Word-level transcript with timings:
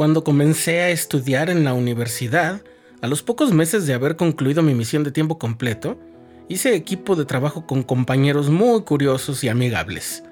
Cuando 0.00 0.24
comencé 0.24 0.80
a 0.80 0.88
estudiar 0.88 1.50
en 1.50 1.62
la 1.62 1.74
universidad, 1.74 2.62
a 3.02 3.06
los 3.06 3.22
pocos 3.22 3.52
meses 3.52 3.86
de 3.86 3.92
haber 3.92 4.16
concluido 4.16 4.62
mi 4.62 4.72
misión 4.72 5.04
de 5.04 5.10
tiempo 5.10 5.38
completo, 5.38 6.00
hice 6.48 6.74
equipo 6.74 7.16
de 7.16 7.26
trabajo 7.26 7.66
con 7.66 7.82
compañeros 7.82 8.48
muy 8.48 8.80
curiosos 8.84 9.44
y 9.44 9.50
amigables. 9.50 10.24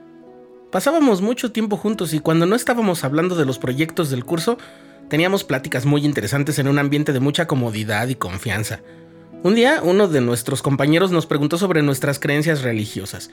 Pasábamos 0.73 1.21
mucho 1.21 1.53
tiempo 1.53 1.77
juntos 1.77 2.15
y 2.15 2.21
cuando 2.21 2.47
no 2.47 2.57
estábamos 2.57 3.05
hablando 3.05 3.37
de 3.37 3.45
los 3.45 3.59
proyectos 3.59 4.09
del 4.09 4.25
curso, 4.25 4.57
teníamos 5.11 5.45
pláticas 5.45 5.85
muy 5.85 6.07
interesantes 6.07 6.59
en 6.59 6.67
un 6.67 6.79
ambiente 6.79 7.13
de 7.13 7.21
mucha 7.21 7.47
comodidad 7.47 8.09
y 8.09 8.15
confianza. 8.15 8.81
Un 9.43 9.55
día, 9.55 9.83
uno 9.83 10.09
de 10.09 10.23
nuestros 10.23 10.63
compañeros 10.63 11.11
nos 11.11 11.27
preguntó 11.27 11.59
sobre 11.59 11.83
nuestras 11.83 12.19
creencias 12.19 12.63
religiosas. 12.63 13.31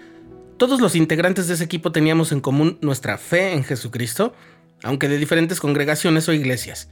Todos 0.57 0.81
los 0.81 0.97
integrantes 0.97 1.47
de 1.47 1.53
ese 1.53 1.63
equipo 1.63 1.93
teníamos 1.93 2.33
en 2.33 2.41
común 2.41 2.77
nuestra 2.81 3.17
fe 3.17 3.53
en 3.53 3.63
Jesucristo, 3.63 4.33
aunque 4.85 5.09
de 5.09 5.17
diferentes 5.17 5.59
congregaciones 5.59 6.29
o 6.29 6.33
iglesias. 6.33 6.89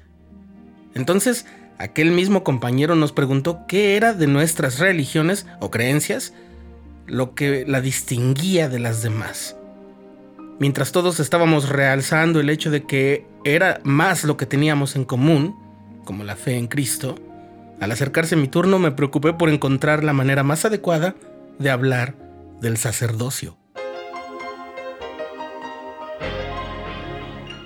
Entonces, 0.96 1.46
aquel 1.78 2.12
mismo 2.12 2.44
compañero 2.44 2.96
nos 2.96 3.14
preguntó 3.14 3.66
qué 3.68 3.96
era 3.96 4.14
de 4.14 4.26
nuestras 4.26 4.80
religiones 4.80 5.46
o 5.60 5.70
creencias 5.70 6.34
lo 7.06 7.36
que 7.36 7.66
la 7.68 7.82
distinguía 7.82 8.68
de 8.68 8.80
las 8.80 9.04
demás. 9.04 9.56
Mientras 10.60 10.92
todos 10.92 11.20
estábamos 11.20 11.70
realzando 11.70 12.40
el 12.40 12.50
hecho 12.50 12.72
de 12.72 12.84
que 12.84 13.28
era 13.44 13.80
más 13.84 14.24
lo 14.24 14.38
que 14.38 14.48
teníamos 14.48 14.96
en 14.96 15.06
común, 15.06 15.56
como 16.04 16.24
la 16.24 16.36
fe 16.36 16.58
en 16.58 16.68
Cristo, 16.68 17.16
al 17.80 17.92
acercarse 17.92 18.36
mi 18.36 18.48
turno 18.48 18.80
me 18.80 18.92
preocupé 18.92 19.34
por 19.34 19.50
encontrar 19.50 20.04
la 20.04 20.14
manera 20.14 20.42
más 20.42 20.66
adecuada 20.66 21.16
de 21.60 21.70
hablar 21.70 22.16
del 22.60 22.78
sacerdocio. 22.78 23.58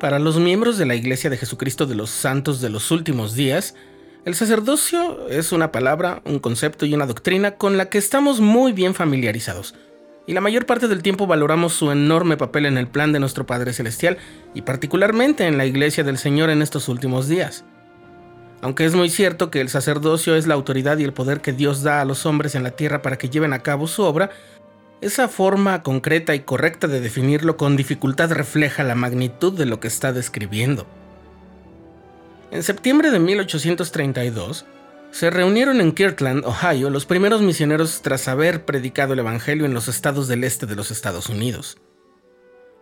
Para 0.00 0.18
los 0.18 0.40
miembros 0.40 0.78
de 0.78 0.86
la 0.86 0.94
Iglesia 0.94 1.28
de 1.28 1.36
Jesucristo 1.36 1.84
de 1.84 1.94
los 1.94 2.08
Santos 2.08 2.62
de 2.62 2.70
los 2.70 2.90
Últimos 2.90 3.34
Días, 3.34 3.74
el 4.24 4.34
sacerdocio 4.34 5.28
es 5.28 5.52
una 5.52 5.72
palabra, 5.72 6.22
un 6.24 6.38
concepto 6.38 6.86
y 6.86 6.94
una 6.94 7.04
doctrina 7.04 7.56
con 7.56 7.76
la 7.76 7.90
que 7.90 7.98
estamos 7.98 8.40
muy 8.40 8.72
bien 8.72 8.94
familiarizados, 8.94 9.74
y 10.26 10.32
la 10.32 10.40
mayor 10.40 10.64
parte 10.64 10.88
del 10.88 11.02
tiempo 11.02 11.26
valoramos 11.26 11.74
su 11.74 11.90
enorme 11.90 12.38
papel 12.38 12.64
en 12.64 12.78
el 12.78 12.88
plan 12.88 13.12
de 13.12 13.20
nuestro 13.20 13.44
Padre 13.44 13.74
Celestial 13.74 14.16
y 14.54 14.62
particularmente 14.62 15.46
en 15.46 15.58
la 15.58 15.66
Iglesia 15.66 16.02
del 16.02 16.16
Señor 16.16 16.48
en 16.48 16.62
estos 16.62 16.88
últimos 16.88 17.28
días. 17.28 17.66
Aunque 18.62 18.86
es 18.86 18.94
muy 18.94 19.10
cierto 19.10 19.50
que 19.50 19.60
el 19.60 19.68
sacerdocio 19.68 20.34
es 20.34 20.46
la 20.46 20.54
autoridad 20.54 20.96
y 20.96 21.04
el 21.04 21.12
poder 21.12 21.42
que 21.42 21.52
Dios 21.52 21.82
da 21.82 22.00
a 22.00 22.06
los 22.06 22.24
hombres 22.24 22.54
en 22.54 22.62
la 22.62 22.70
tierra 22.70 23.02
para 23.02 23.18
que 23.18 23.28
lleven 23.28 23.52
a 23.52 23.62
cabo 23.62 23.86
su 23.86 24.02
obra, 24.02 24.30
esa 25.00 25.28
forma 25.28 25.82
concreta 25.82 26.34
y 26.34 26.40
correcta 26.40 26.86
de 26.86 27.00
definirlo 27.00 27.56
con 27.56 27.76
dificultad 27.76 28.32
refleja 28.32 28.84
la 28.84 28.94
magnitud 28.94 29.52
de 29.52 29.66
lo 29.66 29.80
que 29.80 29.88
está 29.88 30.12
describiendo. 30.12 30.86
En 32.50 32.62
septiembre 32.62 33.10
de 33.10 33.18
1832, 33.18 34.66
se 35.10 35.30
reunieron 35.30 35.80
en 35.80 35.92
Kirtland, 35.92 36.44
Ohio, 36.44 36.90
los 36.90 37.06
primeros 37.06 37.42
misioneros 37.42 38.02
tras 38.02 38.28
haber 38.28 38.64
predicado 38.64 39.14
el 39.14 39.20
Evangelio 39.20 39.64
en 39.64 39.74
los 39.74 39.88
estados 39.88 40.28
del 40.28 40.44
este 40.44 40.66
de 40.66 40.76
los 40.76 40.90
Estados 40.90 41.28
Unidos. 41.28 41.78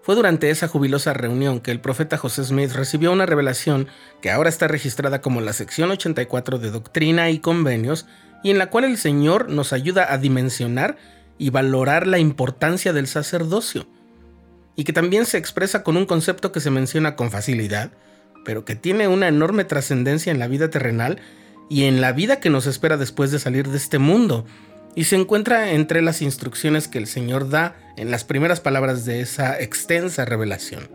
Fue 0.02 0.14
durante 0.14 0.50
esa 0.50 0.68
jubilosa 0.68 1.12
reunión 1.12 1.60
que 1.60 1.70
el 1.70 1.80
profeta 1.80 2.16
José 2.16 2.44
Smith 2.44 2.72
recibió 2.72 3.12
una 3.12 3.26
revelación 3.26 3.88
que 4.22 4.30
ahora 4.30 4.48
está 4.48 4.66
registrada 4.66 5.20
como 5.20 5.40
la 5.40 5.52
sección 5.52 5.90
84 5.90 6.58
de 6.58 6.70
Doctrina 6.70 7.30
y 7.30 7.40
Convenios 7.40 8.06
y 8.42 8.50
en 8.50 8.58
la 8.58 8.70
cual 8.70 8.84
el 8.84 8.96
Señor 8.96 9.50
nos 9.50 9.72
ayuda 9.72 10.12
a 10.12 10.18
dimensionar 10.18 10.96
y 11.38 11.50
valorar 11.50 12.06
la 12.06 12.18
importancia 12.18 12.92
del 12.92 13.06
sacerdocio, 13.06 13.86
y 14.76 14.84
que 14.84 14.92
también 14.92 15.26
se 15.26 15.38
expresa 15.38 15.82
con 15.82 15.96
un 15.96 16.06
concepto 16.06 16.52
que 16.52 16.60
se 16.60 16.70
menciona 16.70 17.16
con 17.16 17.30
facilidad, 17.30 17.90
pero 18.44 18.64
que 18.64 18.76
tiene 18.76 19.08
una 19.08 19.28
enorme 19.28 19.64
trascendencia 19.64 20.30
en 20.30 20.38
la 20.38 20.48
vida 20.48 20.70
terrenal 20.70 21.18
y 21.68 21.84
en 21.84 22.00
la 22.00 22.12
vida 22.12 22.40
que 22.40 22.50
nos 22.50 22.66
espera 22.66 22.96
después 22.96 23.30
de 23.30 23.38
salir 23.38 23.68
de 23.68 23.76
este 23.76 23.98
mundo, 23.98 24.44
y 24.94 25.04
se 25.04 25.16
encuentra 25.16 25.72
entre 25.72 26.02
las 26.02 26.22
instrucciones 26.22 26.88
que 26.88 26.98
el 26.98 27.06
Señor 27.06 27.50
da 27.50 27.76
en 27.96 28.10
las 28.10 28.24
primeras 28.24 28.60
palabras 28.60 29.04
de 29.04 29.20
esa 29.20 29.60
extensa 29.60 30.24
revelación. 30.24 30.88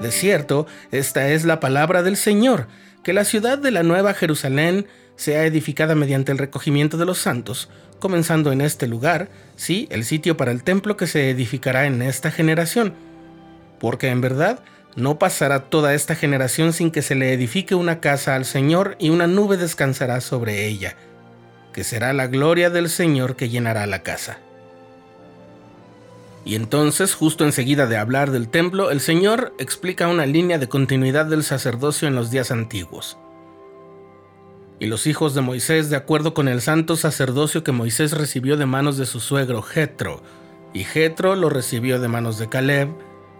De 0.00 0.10
cierto, 0.10 0.66
esta 0.90 1.28
es 1.30 1.44
la 1.44 1.60
palabra 1.60 2.02
del 2.02 2.16
Señor, 2.16 2.66
que 3.02 3.12
la 3.12 3.24
ciudad 3.24 3.58
de 3.58 3.70
la 3.70 3.82
Nueva 3.82 4.14
Jerusalén 4.14 4.86
sea 5.16 5.44
edificada 5.44 5.94
mediante 5.94 6.32
el 6.32 6.38
recogimiento 6.38 6.96
de 6.96 7.04
los 7.04 7.18
santos, 7.18 7.68
comenzando 7.98 8.50
en 8.52 8.60
este 8.60 8.86
lugar, 8.86 9.28
sí, 9.56 9.86
el 9.90 10.04
sitio 10.04 10.36
para 10.36 10.50
el 10.50 10.64
templo 10.64 10.96
que 10.96 11.06
se 11.06 11.30
edificará 11.30 11.86
en 11.86 12.02
esta 12.02 12.30
generación. 12.30 12.94
Porque 13.78 14.08
en 14.08 14.20
verdad 14.20 14.60
no 14.96 15.18
pasará 15.18 15.70
toda 15.70 15.94
esta 15.94 16.14
generación 16.14 16.72
sin 16.72 16.90
que 16.90 17.02
se 17.02 17.14
le 17.14 17.32
edifique 17.32 17.74
una 17.74 18.00
casa 18.00 18.34
al 18.34 18.44
Señor 18.44 18.96
y 18.98 19.10
una 19.10 19.26
nube 19.26 19.56
descansará 19.56 20.20
sobre 20.20 20.66
ella, 20.66 20.96
que 21.72 21.84
será 21.84 22.12
la 22.12 22.26
gloria 22.26 22.70
del 22.70 22.88
Señor 22.88 23.36
que 23.36 23.48
llenará 23.48 23.86
la 23.86 24.02
casa. 24.02 24.38
Y 26.44 26.56
entonces, 26.56 27.14
justo 27.14 27.44
enseguida 27.44 27.86
de 27.86 27.96
hablar 27.96 28.32
del 28.32 28.48
templo, 28.48 28.90
el 28.90 29.00
Señor 29.00 29.54
explica 29.60 30.08
una 30.08 30.26
línea 30.26 30.58
de 30.58 30.68
continuidad 30.68 31.26
del 31.26 31.44
sacerdocio 31.44 32.08
en 32.08 32.16
los 32.16 32.32
días 32.32 32.50
antiguos 32.50 33.16
y 34.78 34.86
los 34.86 35.06
hijos 35.06 35.34
de 35.34 35.40
Moisés 35.40 35.90
de 35.90 35.96
acuerdo 35.96 36.34
con 36.34 36.48
el 36.48 36.60
santo 36.60 36.96
sacerdocio 36.96 37.62
que 37.62 37.72
Moisés 37.72 38.12
recibió 38.12 38.56
de 38.56 38.66
manos 38.66 38.96
de 38.96 39.06
su 39.06 39.20
suegro 39.20 39.62
Jetro, 39.62 40.22
y 40.74 40.84
Jetro 40.84 41.36
lo 41.36 41.48
recibió 41.48 42.00
de 42.00 42.08
manos 42.08 42.38
de 42.38 42.48
Caleb, 42.48 42.88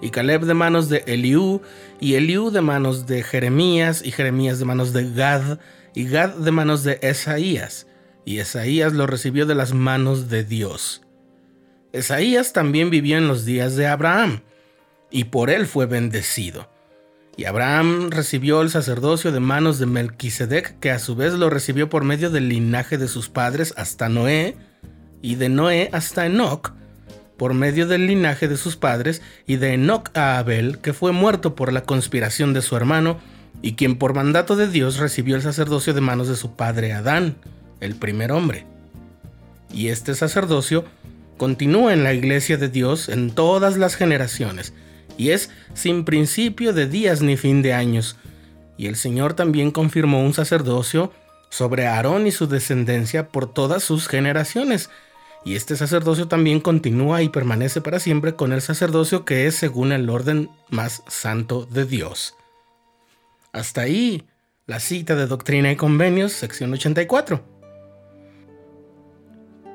y 0.00 0.10
Caleb 0.10 0.42
de 0.42 0.54
manos 0.54 0.88
de 0.88 1.04
Eliú, 1.06 1.62
y 2.00 2.14
Eliú 2.14 2.50
de 2.50 2.60
manos 2.60 3.06
de 3.06 3.22
Jeremías, 3.22 4.04
y 4.04 4.10
Jeremías 4.10 4.58
de 4.58 4.64
manos 4.64 4.92
de 4.92 5.10
Gad, 5.12 5.58
y 5.94 6.08
Gad 6.08 6.34
de 6.34 6.50
manos 6.50 6.84
de 6.84 6.98
Esaías, 7.02 7.86
y 8.24 8.38
Esaías 8.38 8.92
lo 8.92 9.06
recibió 9.06 9.46
de 9.46 9.54
las 9.54 9.72
manos 9.72 10.28
de 10.28 10.44
Dios. 10.44 11.02
Esaías 11.92 12.52
también 12.52 12.90
vivió 12.90 13.18
en 13.18 13.28
los 13.28 13.44
días 13.44 13.76
de 13.76 13.86
Abraham, 13.86 14.42
y 15.10 15.24
por 15.24 15.50
él 15.50 15.66
fue 15.66 15.86
bendecido. 15.86 16.68
Y 17.36 17.46
Abraham 17.46 18.10
recibió 18.10 18.60
el 18.60 18.70
sacerdocio 18.70 19.32
de 19.32 19.40
manos 19.40 19.78
de 19.78 19.86
Melquisedec, 19.86 20.78
que 20.80 20.90
a 20.90 20.98
su 20.98 21.16
vez 21.16 21.32
lo 21.32 21.48
recibió 21.48 21.88
por 21.88 22.04
medio 22.04 22.30
del 22.30 22.48
linaje 22.48 22.98
de 22.98 23.08
sus 23.08 23.28
padres 23.28 23.72
hasta 23.76 24.08
Noé, 24.08 24.56
y 25.22 25.36
de 25.36 25.48
Noé 25.48 25.88
hasta 25.92 26.26
Enoc, 26.26 26.72
por 27.38 27.54
medio 27.54 27.86
del 27.86 28.06
linaje 28.06 28.48
de 28.48 28.58
sus 28.58 28.76
padres, 28.76 29.22
y 29.46 29.56
de 29.56 29.74
Enoc 29.74 30.16
a 30.16 30.38
Abel, 30.38 30.78
que 30.78 30.92
fue 30.92 31.12
muerto 31.12 31.54
por 31.54 31.72
la 31.72 31.84
conspiración 31.84 32.52
de 32.52 32.60
su 32.60 32.76
hermano, 32.76 33.18
y 33.62 33.74
quien 33.74 33.96
por 33.96 34.14
mandato 34.14 34.54
de 34.56 34.68
Dios 34.68 34.98
recibió 34.98 35.36
el 35.36 35.42
sacerdocio 35.42 35.94
de 35.94 36.00
manos 36.00 36.28
de 36.28 36.36
su 36.36 36.54
padre 36.54 36.92
Adán, 36.92 37.36
el 37.80 37.94
primer 37.94 38.32
hombre. 38.32 38.66
Y 39.72 39.88
este 39.88 40.14
sacerdocio 40.14 40.84
continúa 41.38 41.94
en 41.94 42.04
la 42.04 42.12
iglesia 42.12 42.58
de 42.58 42.68
Dios 42.68 43.08
en 43.08 43.30
todas 43.30 43.78
las 43.78 43.96
generaciones, 43.96 44.74
y 45.16 45.30
es 45.30 45.50
sin 45.74 46.04
principio 46.04 46.72
de 46.72 46.86
días 46.86 47.22
ni 47.22 47.36
fin 47.36 47.62
de 47.62 47.72
años. 47.72 48.16
Y 48.76 48.86
el 48.86 48.96
Señor 48.96 49.34
también 49.34 49.70
confirmó 49.70 50.22
un 50.22 50.34
sacerdocio 50.34 51.12
sobre 51.50 51.86
Aarón 51.86 52.26
y 52.26 52.32
su 52.32 52.46
descendencia 52.46 53.28
por 53.28 53.52
todas 53.52 53.82
sus 53.82 54.08
generaciones. 54.08 54.90
Y 55.44 55.56
este 55.56 55.76
sacerdocio 55.76 56.28
también 56.28 56.60
continúa 56.60 57.22
y 57.22 57.28
permanece 57.28 57.80
para 57.80 57.98
siempre 57.98 58.34
con 58.34 58.52
el 58.52 58.62
sacerdocio 58.62 59.24
que 59.24 59.46
es 59.46 59.54
según 59.54 59.92
el 59.92 60.08
orden 60.08 60.48
más 60.70 61.02
santo 61.08 61.66
de 61.66 61.84
Dios. 61.84 62.34
Hasta 63.52 63.82
ahí 63.82 64.24
la 64.66 64.80
cita 64.80 65.14
de 65.14 65.26
Doctrina 65.26 65.70
y 65.70 65.76
Convenios, 65.76 66.32
sección 66.32 66.72
84. 66.72 67.51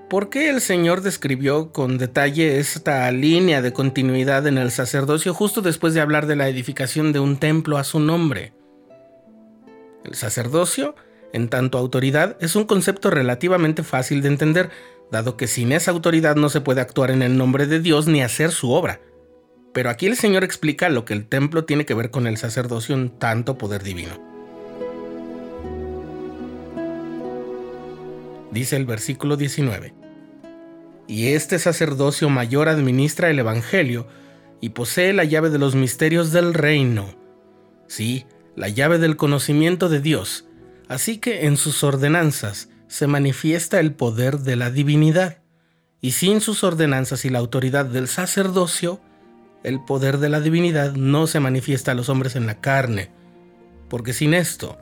¿Por 0.09 0.29
qué 0.29 0.49
el 0.49 0.61
Señor 0.61 1.01
describió 1.01 1.73
con 1.73 1.97
detalle 1.97 2.59
esta 2.59 3.11
línea 3.11 3.61
de 3.61 3.73
continuidad 3.73 4.47
en 4.47 4.57
el 4.57 4.71
sacerdocio 4.71 5.33
justo 5.33 5.61
después 5.61 5.93
de 5.93 5.99
hablar 5.99 6.27
de 6.27 6.37
la 6.37 6.47
edificación 6.47 7.11
de 7.11 7.19
un 7.19 7.35
templo 7.35 7.77
a 7.77 7.83
su 7.83 7.99
nombre? 7.99 8.53
El 10.05 10.15
sacerdocio, 10.15 10.95
en 11.33 11.49
tanto 11.49 11.77
autoridad, 11.77 12.37
es 12.39 12.55
un 12.55 12.63
concepto 12.63 13.09
relativamente 13.09 13.83
fácil 13.83 14.21
de 14.21 14.29
entender, 14.29 14.69
dado 15.11 15.35
que 15.35 15.47
sin 15.47 15.73
esa 15.73 15.91
autoridad 15.91 16.37
no 16.37 16.47
se 16.47 16.61
puede 16.61 16.79
actuar 16.79 17.11
en 17.11 17.21
el 17.21 17.37
nombre 17.37 17.67
de 17.67 17.81
Dios 17.81 18.07
ni 18.07 18.21
hacer 18.21 18.51
su 18.51 18.71
obra. 18.71 19.01
Pero 19.73 19.89
aquí 19.89 20.05
el 20.05 20.15
Señor 20.15 20.45
explica 20.45 20.87
lo 20.87 21.03
que 21.03 21.15
el 21.15 21.27
templo 21.27 21.65
tiene 21.65 21.85
que 21.85 21.93
ver 21.93 22.11
con 22.11 22.27
el 22.27 22.37
sacerdocio 22.37 22.95
en 22.95 23.09
tanto 23.09 23.57
poder 23.57 23.83
divino. 23.83 24.27
dice 28.57 28.75
el 28.75 28.85
versículo 28.85 29.37
19. 29.37 29.93
Y 31.07 31.27
este 31.27 31.57
sacerdocio 31.59 32.29
mayor 32.29 32.67
administra 32.67 33.29
el 33.29 33.39
Evangelio 33.39 34.07
y 34.59 34.69
posee 34.69 35.13
la 35.13 35.23
llave 35.23 35.49
de 35.49 35.59
los 35.59 35.75
misterios 35.75 36.31
del 36.31 36.53
reino. 36.53 37.15
Sí, 37.87 38.25
la 38.55 38.69
llave 38.69 38.97
del 38.97 39.15
conocimiento 39.15 39.87
de 39.87 40.01
Dios. 40.01 40.45
Así 40.87 41.17
que 41.17 41.45
en 41.45 41.57
sus 41.57 41.83
ordenanzas 41.83 42.69
se 42.87 43.07
manifiesta 43.07 43.79
el 43.79 43.93
poder 43.93 44.39
de 44.39 44.55
la 44.55 44.71
divinidad. 44.71 45.39
Y 46.01 46.11
sin 46.11 46.41
sus 46.41 46.63
ordenanzas 46.63 47.25
y 47.25 47.29
la 47.29 47.39
autoridad 47.39 47.85
del 47.85 48.07
sacerdocio, 48.07 49.01
el 49.63 49.83
poder 49.83 50.19
de 50.19 50.29
la 50.29 50.41
divinidad 50.41 50.93
no 50.93 51.27
se 51.27 51.39
manifiesta 51.39 51.91
a 51.91 51.95
los 51.95 52.09
hombres 52.09 52.35
en 52.35 52.45
la 52.45 52.59
carne. 52.61 53.11
Porque 53.89 54.13
sin 54.13 54.33
esto, 54.33 54.77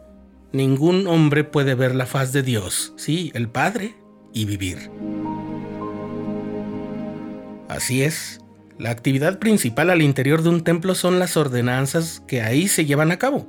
ningún 0.52 1.08
hombre 1.08 1.44
puede 1.44 1.76
ver 1.76 1.96
la 1.96 2.06
faz 2.06 2.34
de 2.34 2.44
Dios, 2.44 2.94
sí, 2.98 3.32
el 3.34 3.50
Padre, 3.50 3.96
y 4.34 4.46
vivir. 4.46 4.90
Así 7.68 8.04
es, 8.04 8.42
la 8.78 8.92
actividad 8.92 9.40
principal 9.40 9.90
al 9.90 10.02
interior 10.02 10.44
de 10.44 10.50
un 10.50 10.64
templo 10.64 10.96
son 10.96 11.18
las 11.20 11.38
ordenanzas 11.38 12.22
que 12.28 12.42
ahí 12.42 12.68
se 12.68 12.86
llevan 12.86 13.12
a 13.12 13.18
cabo. 13.18 13.48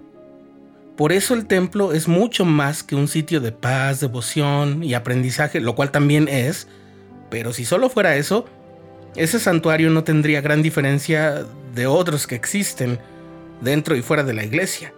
Por 0.96 1.12
eso 1.12 1.34
el 1.34 1.46
templo 1.46 1.92
es 1.92 2.08
mucho 2.08 2.44
más 2.44 2.82
que 2.82 2.94
un 2.94 3.08
sitio 3.08 3.40
de 3.40 3.52
paz, 3.52 4.00
devoción 4.00 4.82
y 4.82 4.94
aprendizaje, 4.94 5.60
lo 5.60 5.74
cual 5.74 5.90
también 5.90 6.28
es, 6.28 6.68
pero 7.28 7.52
si 7.52 7.64
solo 7.64 7.90
fuera 7.90 8.16
eso, 8.16 8.46
ese 9.14 9.38
santuario 9.38 9.90
no 9.90 10.04
tendría 10.04 10.40
gran 10.40 10.62
diferencia 10.62 11.44
de 11.74 11.86
otros 11.86 12.26
que 12.26 12.34
existen 12.34 12.98
dentro 13.60 13.96
y 13.96 14.02
fuera 14.02 14.22
de 14.22 14.32
la 14.32 14.44
iglesia. 14.44 14.94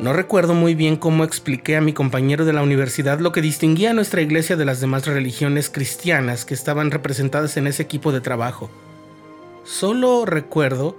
No 0.00 0.12
recuerdo 0.12 0.54
muy 0.54 0.74
bien 0.74 0.96
cómo 0.96 1.22
expliqué 1.22 1.76
a 1.76 1.80
mi 1.80 1.92
compañero 1.92 2.44
de 2.44 2.52
la 2.52 2.62
universidad 2.62 3.20
lo 3.20 3.30
que 3.30 3.40
distinguía 3.40 3.90
a 3.90 3.94
nuestra 3.94 4.20
iglesia 4.20 4.56
de 4.56 4.64
las 4.64 4.80
demás 4.80 5.06
religiones 5.06 5.70
cristianas 5.70 6.44
que 6.44 6.54
estaban 6.54 6.90
representadas 6.90 7.56
en 7.56 7.66
ese 7.66 7.82
equipo 7.82 8.10
de 8.10 8.20
trabajo. 8.20 8.70
Solo 9.64 10.24
recuerdo 10.24 10.96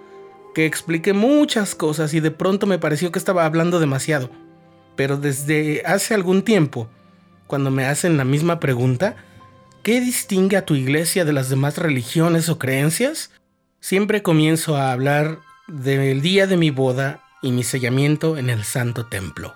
que 0.56 0.66
expliqué 0.66 1.12
muchas 1.14 1.76
cosas 1.76 2.14
y 2.14 2.22
de 2.22 2.32
pronto 2.32 2.66
me 2.66 2.80
pareció 2.80 3.12
que 3.12 3.20
estaba 3.20 3.46
hablando 3.46 3.80
demasiado. 3.80 4.30
Pero 4.96 5.18
desde 5.18 5.82
hace 5.86 6.14
algún 6.14 6.44
tiempo, 6.44 6.88
cuando 7.48 7.72
me 7.72 7.86
hacen 7.86 8.16
la 8.16 8.24
misma 8.24 8.60
pregunta, 8.60 9.16
¿qué 9.82 10.00
distingue 10.00 10.56
a 10.56 10.66
tu 10.66 10.76
iglesia 10.76 11.26
de 11.26 11.34
las 11.34 11.50
demás 11.50 11.78
religiones 11.78 12.48
o 12.48 12.58
creencias? 12.58 13.32
Siempre 13.82 14.22
comienzo 14.22 14.78
a 14.78 14.94
hablar 14.94 15.40
del 15.68 16.22
día 16.22 16.48
de 16.48 16.56
mi 16.56 16.70
boda 16.70 17.23
y 17.44 17.52
mi 17.52 17.64
sellamiento 17.64 18.38
en 18.38 18.50
el 18.50 18.64
Santo 18.64 19.06
Templo. 19.06 19.54